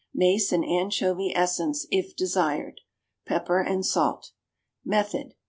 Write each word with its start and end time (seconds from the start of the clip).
Mace 0.15 0.51
and 0.51 0.65
anchovy 0.65 1.31
essence, 1.35 1.85
if 1.91 2.15
desired. 2.15 2.81
Pepper 3.27 3.61
and 3.61 3.85
salt. 3.85 4.31
_Method. 4.83 5.33